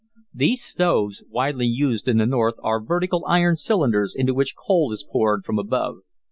These 0.33 0.63
stoves, 0.63 1.19
used 1.19 1.31
widely 1.31 1.67
in 2.07 2.17
the 2.17 2.25
North, 2.25 2.55
are 2.63 2.83
vertical 2.83 3.23
iron 3.27 3.55
cylinders 3.55 4.15
into 4.15 4.33
which 4.33 4.55
coal 4.55 4.91
is 4.91 5.05
poured 5.07 5.45
from 5.45 5.59
above. 5.59 5.97